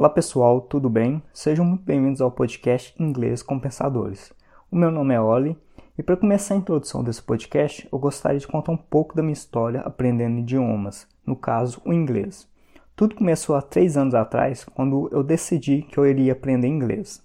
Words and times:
Olá 0.00 0.08
pessoal, 0.08 0.62
tudo 0.62 0.88
bem? 0.88 1.22
Sejam 1.30 1.62
muito 1.62 1.84
bem-vindos 1.84 2.22
ao 2.22 2.30
podcast 2.30 2.94
Inglês 2.98 3.42
com 3.42 3.60
Pensadores. 3.60 4.32
O 4.72 4.74
meu 4.74 4.90
nome 4.90 5.12
é 5.12 5.20
Oli 5.20 5.54
e 5.98 6.02
para 6.02 6.16
começar 6.16 6.54
a 6.54 6.56
introdução 6.56 7.04
desse 7.04 7.22
podcast, 7.22 7.86
eu 7.92 7.98
gostaria 7.98 8.38
de 8.38 8.46
contar 8.46 8.72
um 8.72 8.78
pouco 8.78 9.14
da 9.14 9.22
minha 9.22 9.34
história 9.34 9.82
aprendendo 9.82 10.38
idiomas, 10.38 11.06
no 11.26 11.36
caso, 11.36 11.82
o 11.84 11.92
inglês. 11.92 12.48
Tudo 12.96 13.14
começou 13.14 13.54
há 13.54 13.60
três 13.60 13.94
anos 13.98 14.14
atrás, 14.14 14.64
quando 14.64 15.06
eu 15.12 15.22
decidi 15.22 15.82
que 15.82 15.98
eu 15.98 16.06
iria 16.06 16.32
aprender 16.32 16.66
inglês. 16.66 17.22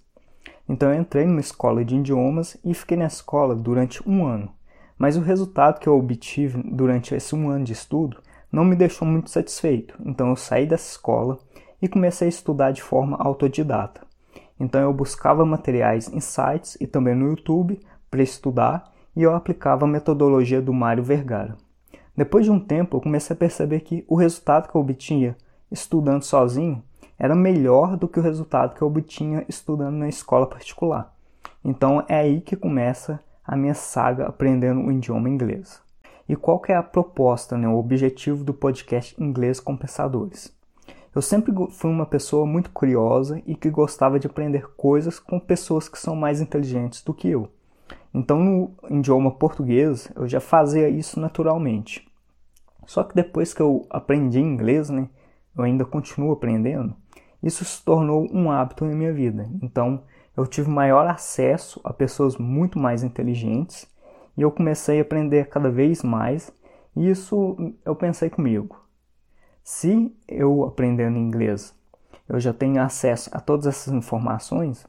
Então 0.68 0.92
eu 0.92 1.00
entrei 1.00 1.24
numa 1.24 1.40
escola 1.40 1.82
de 1.82 1.96
idiomas 1.96 2.58
e 2.62 2.74
fiquei 2.74 2.98
na 2.98 3.06
escola 3.06 3.56
durante 3.56 4.06
um 4.06 4.26
ano. 4.26 4.52
Mas 4.98 5.16
o 5.16 5.22
resultado 5.22 5.80
que 5.80 5.88
eu 5.88 5.96
obtive 5.96 6.62
durante 6.62 7.14
esse 7.14 7.34
um 7.34 7.48
ano 7.48 7.64
de 7.64 7.72
estudo 7.72 8.18
não 8.52 8.66
me 8.66 8.76
deixou 8.76 9.08
muito 9.08 9.30
satisfeito. 9.30 9.98
Então 10.04 10.28
eu 10.28 10.36
saí 10.36 10.66
dessa 10.66 10.90
escola 10.90 11.38
e 11.80 11.88
comecei 11.88 12.26
a 12.26 12.28
estudar 12.28 12.70
de 12.70 12.82
forma 12.82 13.16
autodidata. 13.18 14.02
Então 14.58 14.80
eu 14.80 14.92
buscava 14.92 15.44
materiais 15.44 16.08
em 16.08 16.20
sites 16.20 16.76
e 16.80 16.86
também 16.86 17.14
no 17.14 17.28
YouTube 17.28 17.80
para 18.10 18.22
estudar 18.22 18.92
e 19.14 19.22
eu 19.22 19.34
aplicava 19.34 19.84
a 19.84 19.88
metodologia 19.88 20.60
do 20.60 20.72
Mário 20.72 21.02
Vergara. 21.02 21.56
Depois 22.16 22.44
de 22.44 22.50
um 22.50 22.58
tempo 22.58 22.96
eu 22.96 23.00
comecei 23.00 23.34
a 23.34 23.38
perceber 23.38 23.80
que 23.80 24.04
o 24.08 24.16
resultado 24.16 24.68
que 24.68 24.74
eu 24.74 24.80
obtinha 24.80 25.36
estudando 25.70 26.22
sozinho 26.22 26.82
era 27.18 27.34
melhor 27.34 27.96
do 27.96 28.08
que 28.08 28.18
o 28.18 28.22
resultado 28.22 28.74
que 28.74 28.82
eu 28.82 28.88
obtinha 28.88 29.44
estudando 29.48 29.96
na 29.96 30.08
escola 30.08 30.46
particular. 30.46 31.14
Então 31.64 32.04
é 32.08 32.16
aí 32.16 32.40
que 32.40 32.56
começa 32.56 33.20
a 33.44 33.56
minha 33.56 33.74
saga 33.74 34.26
aprendendo 34.26 34.80
o 34.80 34.92
idioma 34.92 35.28
inglês. 35.28 35.80
E 36.28 36.34
qual 36.34 36.58
que 36.58 36.72
é 36.72 36.76
a 36.76 36.82
proposta, 36.82 37.56
né, 37.56 37.68
o 37.68 37.78
objetivo 37.78 38.42
do 38.42 38.52
podcast 38.52 39.14
Inglês 39.22 39.60
Compensadores? 39.60 40.55
Eu 41.16 41.22
sempre 41.22 41.50
fui 41.70 41.90
uma 41.90 42.04
pessoa 42.04 42.44
muito 42.44 42.68
curiosa 42.68 43.42
e 43.46 43.54
que 43.54 43.70
gostava 43.70 44.20
de 44.20 44.26
aprender 44.26 44.68
coisas 44.76 45.18
com 45.18 45.40
pessoas 45.40 45.88
que 45.88 45.98
são 45.98 46.14
mais 46.14 46.42
inteligentes 46.42 47.02
do 47.02 47.14
que 47.14 47.26
eu. 47.26 47.48
Então, 48.12 48.38
no 48.38 48.74
idioma 48.90 49.30
português, 49.30 50.12
eu 50.14 50.28
já 50.28 50.40
fazia 50.40 50.90
isso 50.90 51.18
naturalmente. 51.18 52.06
Só 52.84 53.02
que 53.02 53.14
depois 53.14 53.54
que 53.54 53.62
eu 53.62 53.86
aprendi 53.88 54.40
inglês, 54.40 54.90
né, 54.90 55.08
eu 55.56 55.64
ainda 55.64 55.86
continuo 55.86 56.32
aprendendo, 56.32 56.94
isso 57.42 57.64
se 57.64 57.82
tornou 57.82 58.28
um 58.30 58.50
hábito 58.50 58.84
na 58.84 58.94
minha 58.94 59.14
vida. 59.14 59.48
Então, 59.62 60.02
eu 60.36 60.46
tive 60.46 60.68
maior 60.68 61.06
acesso 61.06 61.80
a 61.82 61.94
pessoas 61.94 62.36
muito 62.36 62.78
mais 62.78 63.02
inteligentes 63.02 63.88
e 64.36 64.42
eu 64.42 64.50
comecei 64.50 64.98
a 64.98 65.02
aprender 65.02 65.48
cada 65.48 65.70
vez 65.70 66.02
mais. 66.02 66.52
E 66.94 67.08
isso 67.08 67.74
eu 67.86 67.96
pensei 67.96 68.28
comigo 68.28 68.85
se 69.66 70.16
eu 70.28 70.62
aprendendo 70.62 71.18
inglês 71.18 71.74
eu 72.28 72.38
já 72.38 72.52
tenho 72.52 72.80
acesso 72.80 73.28
a 73.32 73.40
todas 73.40 73.66
essas 73.66 73.92
informações, 73.92 74.86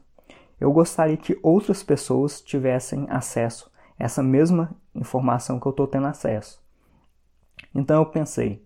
eu 0.60 0.72
gostaria 0.72 1.16
que 1.16 1.36
outras 1.42 1.82
pessoas 1.82 2.40
tivessem 2.40 3.04
acesso 3.10 3.72
a 3.98 4.04
essa 4.04 4.22
mesma 4.22 4.70
informação 4.94 5.58
que 5.58 5.66
eu 5.66 5.70
estou 5.70 5.88
tendo 5.88 6.06
acesso. 6.06 6.62
Então 7.74 8.02
eu 8.02 8.06
pensei, 8.06 8.64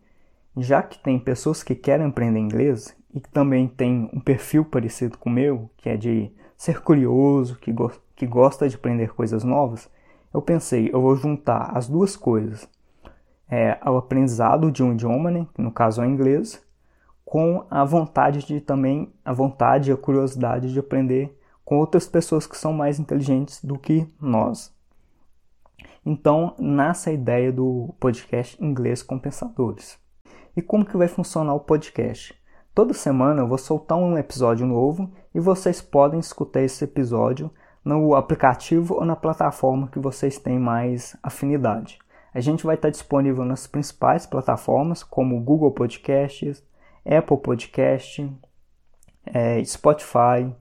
já 0.55 0.83
que 0.83 0.99
tem 0.99 1.19
pessoas 1.19 1.63
que 1.63 1.75
querem 1.75 2.09
aprender 2.09 2.41
inglês 2.41 2.95
e 3.15 3.19
que 3.19 3.31
também 3.31 3.67
tem 3.67 4.11
um 4.13 4.21
perfil 4.21 4.67
parecido 4.67 5.17
com 5.17 5.31
o 5.31 5.33
meu, 5.33 5.71
que 5.79 5.89
é 5.89 5.97
de 5.97 6.31
ser 6.59 6.83
curioso, 6.83 7.57
que, 7.57 7.73
go 7.73 7.91
que 8.15 8.27
gosta 8.27 8.69
de 8.69 8.77
aprender 8.77 9.15
coisas 9.15 9.43
novas, 9.45 9.91
eu 10.33 10.43
pensei, 10.43 10.91
eu 10.93 11.01
vou 11.01 11.17
juntar 11.17 11.75
as 11.75 11.89
duas 11.89 12.17
coisas 12.17 12.69
é, 13.53 13.77
ao 13.83 13.99
aprendizado 13.99 14.73
de 14.73 14.83
um 14.83 14.95
idioma, 14.95 15.31
né, 15.31 15.47
no 15.59 15.71
caso 15.71 16.01
é 16.01 16.07
o 16.07 16.09
inglês, 16.09 16.65
com 17.23 17.67
a 17.71 17.85
vontade 17.85 18.47
de 18.47 18.63
também 18.63 19.13
a 19.23 19.31
vontade 19.31 19.91
e 19.91 19.93
a 19.93 19.97
curiosidade 19.97 20.73
de 20.73 20.79
aprender 20.79 21.39
com 21.63 21.77
outras 21.77 22.09
pessoas 22.09 22.47
que 22.47 22.57
são 22.57 22.73
mais 22.73 22.99
inteligentes 22.99 23.63
do 23.63 23.79
que 23.79 24.09
nós. 24.19 24.75
Então, 26.05 26.55
nasce 26.59 27.11
a 27.11 27.13
ideia 27.13 27.53
do 27.53 27.95
podcast 28.01 28.57
Inglês 28.65 29.03
com 29.03 29.19
Pensadores. 29.19 29.99
E 30.57 30.63
como 30.63 30.87
que 30.87 30.97
vai 30.97 31.07
funcionar 31.07 31.53
o 31.53 31.61
podcast? 31.61 32.35
Toda 32.75 32.95
semana 32.95 33.43
eu 33.43 33.47
vou 33.47 33.59
soltar 33.59 33.99
um 33.99 34.17
episódio 34.17 34.67
novo 34.67 35.13
e 35.35 35.39
vocês 35.39 35.83
podem 35.83 36.19
escutar 36.19 36.63
esse 36.63 36.85
episódio 36.85 37.51
no 37.85 38.15
aplicativo 38.15 38.95
ou 38.95 39.05
na 39.05 39.15
plataforma 39.15 39.89
que 39.89 39.99
vocês 39.99 40.39
têm 40.39 40.59
mais 40.59 41.15
afinidade. 41.23 41.99
A 42.35 42.41
gente 42.41 42.65
vai 42.65 42.77
estar 42.77 42.89
disponível 42.89 43.45
nas 43.45 43.67
principais 43.67 44.27
plataformas 44.27 45.03
como 45.03 45.41
Google 45.41 45.71
Podcasts, 45.71 46.63
Apple 47.05 47.37
Podcast, 47.37 48.31
é, 49.27 49.63
Spotify. 49.65 50.55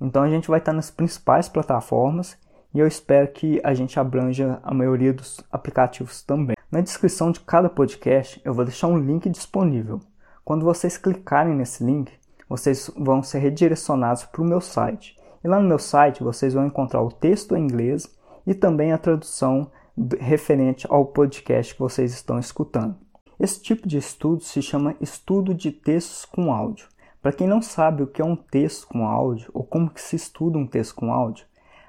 Então 0.00 0.22
a 0.22 0.30
gente 0.30 0.48
vai 0.48 0.58
estar 0.58 0.72
nas 0.72 0.90
principais 0.90 1.48
plataformas 1.48 2.36
e 2.74 2.80
eu 2.80 2.86
espero 2.86 3.28
que 3.28 3.60
a 3.62 3.72
gente 3.72 4.00
abranja 4.00 4.58
a 4.64 4.74
maioria 4.74 5.12
dos 5.12 5.40
aplicativos 5.50 6.22
também. 6.22 6.56
Na 6.70 6.80
descrição 6.80 7.30
de 7.30 7.38
cada 7.40 7.68
podcast 7.68 8.40
eu 8.44 8.52
vou 8.52 8.64
deixar 8.64 8.88
um 8.88 8.98
link 8.98 9.30
disponível. 9.30 10.00
Quando 10.44 10.64
vocês 10.64 10.98
clicarem 10.98 11.54
nesse 11.54 11.84
link, 11.84 12.12
vocês 12.48 12.90
vão 12.96 13.22
ser 13.22 13.38
redirecionados 13.38 14.24
para 14.24 14.42
o 14.42 14.44
meu 14.44 14.60
site. 14.60 15.16
E 15.44 15.48
lá 15.48 15.60
no 15.60 15.68
meu 15.68 15.78
site 15.78 16.24
vocês 16.24 16.52
vão 16.52 16.66
encontrar 16.66 17.00
o 17.00 17.12
texto 17.12 17.56
em 17.56 17.62
inglês 17.62 18.12
e 18.44 18.54
também 18.54 18.92
a 18.92 18.98
tradução 18.98 19.70
referente 20.18 20.86
ao 20.88 21.06
podcast 21.06 21.74
que 21.74 21.80
vocês 21.80 22.12
estão 22.12 22.38
escutando. 22.38 22.96
Esse 23.38 23.60
tipo 23.60 23.88
de 23.88 23.98
estudo 23.98 24.42
se 24.42 24.62
chama 24.62 24.94
estudo 25.00 25.54
de 25.54 25.70
textos 25.70 26.24
com 26.24 26.52
áudio. 26.52 26.86
Para 27.20 27.32
quem 27.32 27.46
não 27.46 27.60
sabe 27.60 28.02
o 28.02 28.06
que 28.06 28.22
é 28.22 28.24
um 28.24 28.36
texto 28.36 28.86
com 28.86 29.06
áudio 29.06 29.50
ou 29.52 29.64
como 29.64 29.90
que 29.90 30.00
se 30.00 30.16
estuda 30.16 30.58
um 30.58 30.66
texto 30.66 30.94
com 30.94 31.12
áudio, 31.12 31.46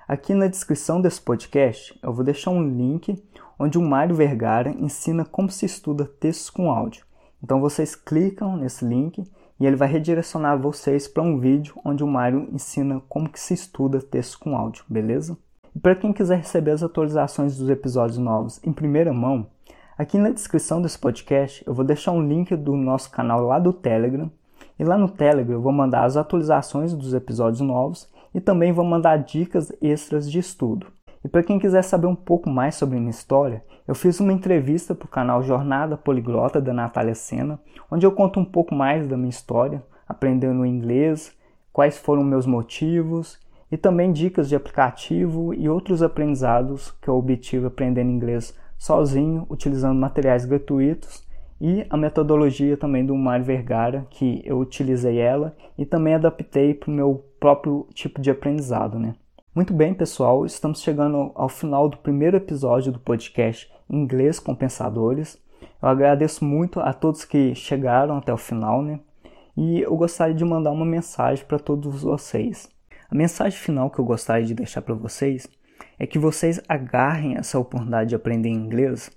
aqui 0.07 0.33
na 0.33 0.47
descrição 0.47 1.01
desse 1.01 1.21
podcast 1.21 1.97
eu 2.01 2.13
vou 2.13 2.23
deixar 2.23 2.51
um 2.51 2.67
link 2.67 3.21
onde 3.57 3.77
o 3.77 3.81
Mário 3.81 4.15
Vergara 4.15 4.71
ensina 4.71 5.25
como 5.25 5.49
se 5.49 5.65
estuda 5.65 6.05
textos 6.05 6.49
com 6.49 6.69
áudio. 6.71 7.05
Então 7.43 7.59
vocês 7.59 7.95
clicam 7.95 8.57
nesse 8.57 8.85
link 8.85 9.23
e 9.59 9.65
ele 9.65 9.75
vai 9.75 9.87
redirecionar 9.87 10.59
vocês 10.59 11.07
para 11.07 11.23
um 11.23 11.39
vídeo 11.39 11.75
onde 11.85 12.03
o 12.03 12.07
Mário 12.07 12.49
ensina 12.51 13.01
como 13.07 13.29
que 13.29 13.39
se 13.39 13.53
estuda 13.53 14.01
textos 14.01 14.35
com 14.35 14.57
áudio, 14.57 14.83
beleza? 14.89 15.37
E 15.75 15.79
para 15.79 15.95
quem 15.95 16.13
quiser 16.13 16.37
receber 16.37 16.71
as 16.71 16.83
atualizações 16.83 17.57
dos 17.57 17.67
episódios 17.67 18.19
novos 18.19 18.59
em 18.63 18.71
primeira 18.71 19.11
mão, 19.11 19.47
aqui 19.97 20.19
na 20.19 20.29
descrição 20.29 20.79
desse 20.79 20.99
podcast 20.99 21.63
eu 21.65 21.73
vou 21.73 21.83
deixar 21.83 22.11
um 22.11 22.21
link 22.21 22.55
do 22.55 22.75
nosso 22.75 23.09
canal 23.09 23.41
lá 23.41 23.57
do 23.57 23.73
Telegram. 23.73 24.29
E 24.77 24.83
lá 24.83 24.97
no 24.97 25.09
Telegram 25.09 25.55
eu 25.55 25.61
vou 25.61 25.71
mandar 25.71 26.05
as 26.05 26.15
atualizações 26.15 26.93
dos 26.93 27.15
episódios 27.15 27.61
novos 27.61 28.07
e 28.35 28.39
também 28.39 28.71
vou 28.71 28.85
mandar 28.85 29.17
dicas 29.17 29.71
extras 29.81 30.31
de 30.31 30.37
estudo. 30.37 30.87
E 31.25 31.27
para 31.27 31.41
quem 31.41 31.57
quiser 31.57 31.81
saber 31.83 32.05
um 32.05 32.15
pouco 32.15 32.51
mais 32.51 32.75
sobre 32.75 32.99
minha 32.99 33.09
história, 33.09 33.63
eu 33.87 33.95
fiz 33.95 34.19
uma 34.19 34.33
entrevista 34.33 34.93
para 34.93 35.05
o 35.05 35.09
canal 35.09 35.41
Jornada 35.41 35.97
Poliglota 35.97 36.61
da 36.61 36.73
Natália 36.73 37.15
Sena, 37.15 37.59
onde 37.89 38.05
eu 38.05 38.11
conto 38.11 38.39
um 38.39 38.45
pouco 38.45 38.75
mais 38.75 39.07
da 39.07 39.17
minha 39.17 39.29
história, 39.29 39.83
aprendendo 40.07 40.65
inglês, 40.65 41.35
quais 41.71 41.97
foram 41.97 42.23
meus 42.23 42.45
motivos 42.45 43.41
e 43.73 43.77
também 43.77 44.13
dicas 44.13 44.47
de 44.47 44.55
aplicativo 44.55 45.51
e 45.51 45.67
outros 45.67 46.03
aprendizados 46.03 46.91
que 47.01 47.07
eu 47.07 47.15
obtive 47.15 47.65
aprendendo 47.65 48.11
inglês 48.11 48.55
sozinho, 48.77 49.47
utilizando 49.49 49.99
materiais 49.99 50.45
gratuitos 50.45 51.27
e 51.59 51.83
a 51.89 51.97
metodologia 51.97 52.77
também 52.77 53.03
do 53.03 53.15
Mário 53.15 53.43
Vergara, 53.43 54.05
que 54.11 54.43
eu 54.45 54.59
utilizei 54.59 55.17
ela 55.17 55.57
e 55.75 55.87
também 55.87 56.13
adaptei 56.13 56.75
para 56.75 56.91
o 56.91 56.93
meu 56.93 57.25
próprio 57.39 57.87
tipo 57.95 58.21
de 58.21 58.29
aprendizado, 58.29 58.99
né? 58.99 59.15
Muito 59.55 59.73
bem, 59.73 59.91
pessoal, 59.95 60.45
estamos 60.45 60.79
chegando 60.79 61.31
ao 61.33 61.49
final 61.49 61.89
do 61.89 61.97
primeiro 61.97 62.37
episódio 62.37 62.91
do 62.91 62.99
podcast 62.99 63.73
Inglês 63.89 64.37
com 64.37 64.53
Pensadores. 64.53 65.41
Eu 65.81 65.89
agradeço 65.89 66.45
muito 66.45 66.79
a 66.79 66.93
todos 66.93 67.25
que 67.25 67.55
chegaram 67.55 68.17
até 68.17 68.31
o 68.31 68.37
final, 68.37 68.83
né? 68.83 68.99
E 69.57 69.81
eu 69.81 69.97
gostaria 69.97 70.35
de 70.35 70.45
mandar 70.45 70.69
uma 70.69 70.85
mensagem 70.85 71.43
para 71.43 71.57
todos 71.57 72.03
vocês. 72.03 72.71
A 73.13 73.15
mensagem 73.15 73.59
final 73.59 73.91
que 73.91 73.99
eu 73.99 74.05
gostaria 74.05 74.43
de 74.43 74.55
deixar 74.55 74.81
para 74.81 74.95
vocês 74.95 75.47
é 75.99 76.07
que 76.07 76.17
vocês 76.17 76.59
agarrem 76.67 77.37
essa 77.37 77.59
oportunidade 77.59 78.09
de 78.09 78.15
aprender 78.15 78.49
inglês 78.49 79.11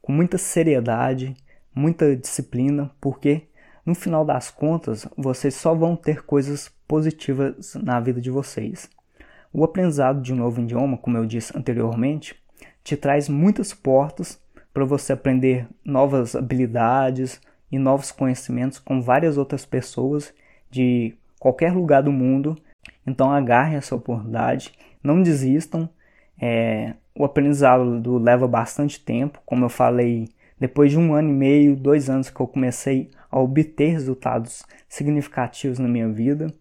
com 0.00 0.12
muita 0.12 0.38
seriedade, 0.38 1.36
muita 1.74 2.16
disciplina, 2.16 2.90
porque 3.02 3.42
no 3.84 3.94
final 3.94 4.24
das 4.24 4.50
contas 4.50 5.06
vocês 5.14 5.54
só 5.56 5.74
vão 5.74 5.94
ter 5.94 6.24
coisas 6.24 6.70
positivas 6.88 7.74
na 7.74 8.00
vida 8.00 8.18
de 8.18 8.30
vocês. 8.30 8.88
O 9.52 9.62
aprendizado 9.62 10.22
de 10.22 10.32
um 10.32 10.36
novo 10.36 10.62
idioma, 10.62 10.96
como 10.96 11.18
eu 11.18 11.26
disse 11.26 11.54
anteriormente, 11.54 12.34
te 12.82 12.96
traz 12.96 13.28
muitas 13.28 13.74
portas 13.74 14.40
para 14.72 14.86
você 14.86 15.12
aprender 15.12 15.68
novas 15.84 16.34
habilidades 16.34 17.38
e 17.70 17.78
novos 17.78 18.10
conhecimentos 18.10 18.78
com 18.78 19.02
várias 19.02 19.36
outras 19.36 19.66
pessoas 19.66 20.32
de 20.70 21.14
qualquer 21.38 21.74
lugar 21.74 22.02
do 22.02 22.10
mundo 22.10 22.56
então 23.06 23.30
agarrem 23.30 23.76
essa 23.76 23.94
oportunidade, 23.94 24.72
não 25.02 25.22
desistam. 25.22 25.88
É, 26.40 26.94
o 27.14 27.24
aprendizado 27.24 28.18
leva 28.18 28.48
bastante 28.48 28.98
tempo, 29.00 29.40
como 29.46 29.64
eu 29.64 29.68
falei, 29.68 30.28
depois 30.58 30.90
de 30.90 30.98
um 30.98 31.14
ano 31.14 31.30
e 31.30 31.32
meio, 31.32 31.76
dois 31.76 32.08
anos 32.08 32.30
que 32.30 32.40
eu 32.40 32.46
comecei 32.46 33.10
a 33.30 33.38
obter 33.38 33.90
resultados 33.90 34.64
significativos 34.88 35.78
na 35.78 35.88
minha 35.88 36.08
vida. 36.08 36.52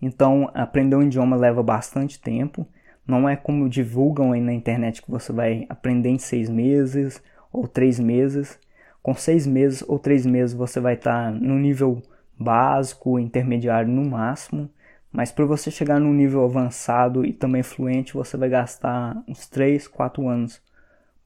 Então, 0.00 0.50
aprender 0.54 0.96
um 0.96 1.02
idioma 1.02 1.36
leva 1.36 1.62
bastante 1.62 2.20
tempo. 2.20 2.66
Não 3.06 3.28
é 3.28 3.36
como 3.36 3.68
divulgam 3.68 4.32
aí 4.32 4.40
na 4.40 4.52
internet 4.52 5.02
que 5.02 5.10
você 5.10 5.32
vai 5.32 5.66
aprender 5.68 6.10
em 6.10 6.18
seis 6.18 6.48
meses 6.48 7.22
ou 7.52 7.66
três 7.66 7.98
meses. 7.98 8.58
Com 9.02 9.14
seis 9.14 9.46
meses 9.46 9.82
ou 9.86 9.98
três 9.98 10.26
meses 10.26 10.54
você 10.54 10.78
vai 10.78 10.94
estar 10.94 11.32
no 11.32 11.58
nível 11.58 12.02
básico, 12.38 13.18
intermediário 13.18 13.90
no 13.90 14.04
máximo. 14.04 14.68
Mas 15.12 15.32
para 15.32 15.46
você 15.46 15.70
chegar 15.70 15.98
no 15.98 16.12
nível 16.12 16.44
avançado 16.44 17.24
e 17.24 17.32
também 17.32 17.62
fluente, 17.62 18.14
você 18.14 18.36
vai 18.36 18.48
gastar 18.48 19.22
uns 19.26 19.46
3, 19.48 19.88
4 19.88 20.28
anos 20.28 20.60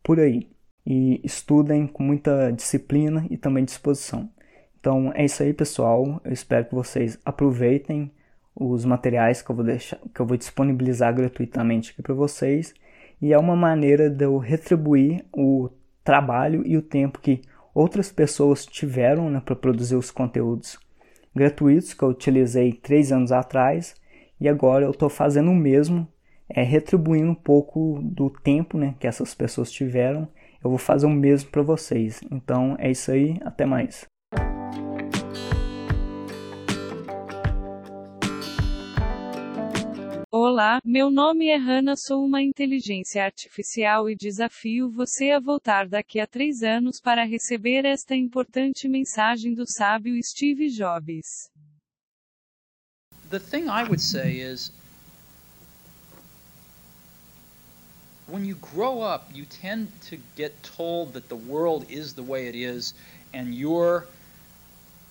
por 0.02 0.20
aí. 0.20 0.49
E 0.84 1.20
estudem 1.25 1.87
com 1.87 2.02
muita 2.02 2.50
disciplina 2.50 3.26
e 3.31 3.37
também 3.37 3.64
disposição. 3.64 4.29
Então 4.79 5.12
é 5.14 5.25
isso 5.25 5.43
aí, 5.43 5.52
pessoal. 5.52 6.20
Eu 6.25 6.32
espero 6.32 6.64
que 6.67 6.75
vocês 6.75 7.19
aproveitem 7.25 8.11
os 8.55 8.84
materiais 8.84 9.40
que 9.40 9.50
eu 9.50 9.56
vou 9.56 9.64
deixar, 9.64 9.99
que 10.12 10.20
eu 10.20 10.26
vou 10.26 10.37
disponibilizar 10.37 11.14
gratuitamente 11.14 11.93
aqui 11.93 12.02
para 12.02 12.14
vocês. 12.14 12.75
E 13.20 13.32
é 13.32 13.38
uma 13.38 13.55
maneira 13.55 14.11
de 14.11 14.25
eu 14.25 14.38
retribuir 14.38 15.25
o 15.32 15.70
trabalho 16.02 16.62
e 16.67 16.76
o 16.76 16.82
tempo 16.82 17.20
que 17.20 17.43
outras 17.75 18.11
pessoas 18.11 18.67
tiveram 18.67 19.31
né, 19.31 19.40
para 19.40 19.55
produzir 19.55 19.96
os 19.96 20.11
conteúdos 20.11 20.79
gratuitos 21.34 21.94
que 21.94 22.02
eu 22.02 22.08
utilizei 22.08 22.73
três 22.73 23.12
anos 23.12 23.32
atrás 23.32 23.94
e 24.40 24.49
agora 24.49 24.84
eu 24.84 24.90
estou 24.90 25.08
fazendo 25.08 25.50
o 25.50 25.55
mesmo, 25.55 26.06
é, 26.49 26.62
retribuindo 26.62 27.31
um 27.31 27.34
pouco 27.34 28.00
do 28.02 28.29
tempo 28.29 28.76
né, 28.76 28.94
que 28.99 29.06
essas 29.06 29.34
pessoas 29.34 29.70
tiveram. 29.70 30.29
Eu 30.62 30.70
vou 30.70 30.79
fazer 30.79 31.06
o 31.06 31.11
mesmo 31.11 31.50
para 31.50 31.62
vocês. 31.62 32.20
Então 32.31 32.76
é 32.79 32.90
isso 32.90 33.11
aí, 33.11 33.38
até 33.44 33.64
mais. 33.64 34.12
Olá, 40.34 40.81
meu 40.82 41.11
nome 41.11 41.49
é 41.49 41.58
Hannah, 41.58 41.94
sou 41.94 42.25
uma 42.25 42.40
inteligência 42.40 43.23
artificial 43.23 44.08
e 44.08 44.17
desafio 44.17 44.90
você 44.90 45.31
a 45.31 45.38
voltar 45.38 45.87
daqui 45.87 46.19
a 46.19 46.26
três 46.26 46.62
anos 46.62 46.99
para 47.02 47.23
receber 47.23 47.84
esta 47.84 48.17
importante 48.17 48.88
mensagem 48.88 49.52
do 49.52 49.70
sábio 49.70 50.19
Steve 50.25 50.70
Jobs. 50.70 51.50
The 53.29 53.38
thing 53.38 53.64
I 53.64 53.82
would 53.82 54.00
say 54.00 54.40
is 54.40 54.73
when 58.26 58.46
you 58.46 58.56
grow 58.56 59.02
up, 59.02 59.26
you 59.34 59.44
tend 59.44 59.88
to 60.08 60.17
get 60.34 60.55
told 60.62 61.12
that 61.12 61.29
the 61.29 61.37
world 61.37 61.84
is 61.90 62.14
the 62.14 62.23
way 62.23 62.49
it 62.49 62.56
is 62.56 62.94
and 63.34 63.52
you're 63.52 64.06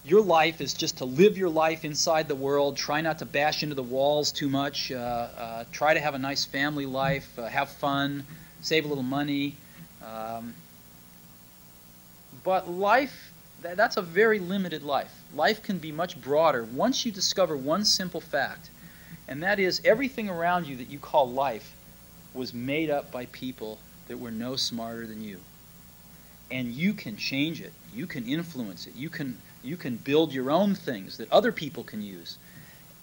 your 0.03 0.21
life 0.21 0.61
is 0.61 0.73
just 0.73 0.97
to 0.97 1.05
live 1.05 1.37
your 1.37 1.49
life 1.49 1.85
inside 1.85 2.27
the 2.27 2.35
world. 2.35 2.75
Try 2.75 3.01
not 3.01 3.19
to 3.19 3.25
bash 3.25 3.61
into 3.61 3.75
the 3.75 3.83
walls 3.83 4.31
too 4.31 4.49
much. 4.49 4.91
Uh, 4.91 4.95
uh, 4.95 5.63
try 5.71 5.93
to 5.93 5.99
have 5.99 6.15
a 6.15 6.19
nice 6.19 6.43
family 6.43 6.85
life. 6.87 7.37
Uh, 7.37 7.47
have 7.47 7.69
fun. 7.69 8.25
Save 8.61 8.85
a 8.85 8.87
little 8.87 9.03
money. 9.03 9.55
Um, 10.03 10.55
but 12.43 12.69
life, 12.69 13.31
that, 13.61 13.77
that's 13.77 13.97
a 13.97 14.01
very 14.01 14.39
limited 14.39 14.81
life. 14.81 15.13
Life 15.35 15.61
can 15.61 15.77
be 15.77 15.91
much 15.91 16.19
broader 16.19 16.63
once 16.63 17.05
you 17.05 17.11
discover 17.11 17.55
one 17.55 17.85
simple 17.85 18.21
fact, 18.21 18.69
and 19.27 19.43
that 19.43 19.59
is 19.59 19.81
everything 19.85 20.29
around 20.29 20.67
you 20.67 20.75
that 20.77 20.89
you 20.89 20.97
call 20.97 21.29
life 21.29 21.75
was 22.33 22.53
made 22.53 22.89
up 22.89 23.11
by 23.11 23.25
people 23.27 23.77
that 24.07 24.17
were 24.17 24.31
no 24.31 24.55
smarter 24.55 25.05
than 25.05 25.23
you. 25.23 25.39
And 26.49 26.73
you 26.73 26.93
can 26.93 27.15
change 27.15 27.61
it. 27.61 27.71
You 27.93 28.07
can 28.07 28.25
influence 28.25 28.87
it. 28.87 28.95
You 28.95 29.09
can 29.09 29.37
you 29.63 29.77
can 29.77 29.95
build 29.97 30.33
your 30.33 30.51
own 30.51 30.75
things 30.75 31.17
that 31.17 31.31
other 31.31 31.51
people 31.51 31.83
can 31.83 32.01
use. 32.01 32.37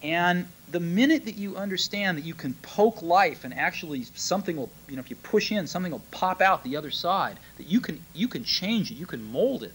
And 0.02 0.46
the 0.70 0.78
minute 0.78 1.24
that 1.24 1.34
you 1.34 1.56
understand 1.56 2.18
that 2.18 2.24
you 2.24 2.34
can 2.34 2.54
poke 2.62 3.02
life 3.02 3.44
and 3.44 3.52
actually 3.52 4.04
something 4.14 4.56
will, 4.56 4.70
you 4.88 4.94
know, 4.94 5.00
if 5.00 5.10
you 5.10 5.16
push 5.16 5.50
in, 5.50 5.66
something 5.66 5.90
will 5.90 6.02
pop 6.12 6.40
out 6.40 6.62
the 6.62 6.76
other 6.76 6.90
side, 6.90 7.36
that 7.56 7.66
you 7.66 7.80
can 7.80 8.00
you 8.14 8.28
can 8.28 8.44
change 8.44 8.92
it, 8.92 8.94
you 8.94 9.06
can 9.06 9.32
mold 9.32 9.64
it. 9.64 9.72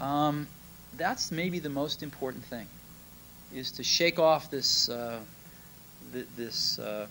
Um, 0.00 0.46
that's 0.96 1.32
maybe 1.32 1.58
the 1.58 1.70
most 1.70 2.02
important 2.02 2.44
thing, 2.44 2.66
is 3.52 3.72
to 3.72 3.82
shake 3.82 4.20
off 4.20 4.48
this 4.48 4.88
uh, 4.88 5.18
th- 6.12 6.28
this 6.36 6.78
uh, 6.78 7.06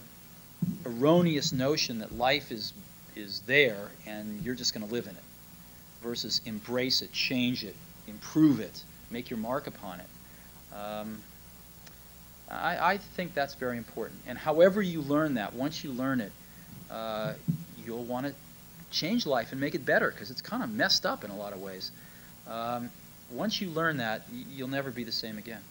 erroneous 0.86 1.52
notion 1.52 2.00
that 2.00 2.18
life 2.18 2.50
is 2.50 2.72
is 3.16 3.42
there 3.42 3.90
and 4.08 4.42
you're 4.42 4.56
just 4.56 4.74
going 4.74 4.88
to 4.88 4.94
live 4.94 5.08
in 5.08 5.16
it, 5.16 5.24
versus 6.02 6.42
embrace 6.46 7.02
it, 7.02 7.12
change 7.12 7.66
it, 7.66 7.76
improve 8.08 8.60
it, 8.60 8.84
make 9.12 9.30
your 9.30 9.40
mark 9.40 9.68
upon 9.68 10.00
it. 10.00 10.76
Um, 10.76 11.22
I, 12.50 12.94
I, 12.94 12.98
think 12.98 13.34
that's 13.34 13.56
very 13.56 13.78
important. 13.78 14.20
And 14.28 14.38
however 14.38 14.82
you 14.82 15.02
learn 15.02 15.36
that, 15.36 15.54
once 15.54 15.84
you 15.84 15.92
learn 15.92 16.22
it, 16.22 16.32
uh, 16.92 17.34
you'll 17.86 18.04
want 18.04 18.28
to 18.28 18.34
change 18.92 19.26
life 19.26 19.52
and 19.52 19.62
make 19.62 19.76
it 19.76 19.86
better 19.86 20.12
because 20.12 20.32
it's 20.32 20.42
kind 20.42 20.64
of 20.64 20.70
messed 20.70 21.06
up 21.06 21.24
in 21.24 21.32
a 21.32 21.36
lot 21.36 21.54
of 21.54 21.62
ways. 21.62 21.92
Um, 22.48 22.90
once 23.32 23.62
you 23.62 23.70
learn 23.70 23.98
that, 23.98 24.28
you'll 24.52 24.68
never 24.68 24.92
be 24.92 25.04
the 25.04 25.12
same 25.12 25.38
again. 25.38 25.62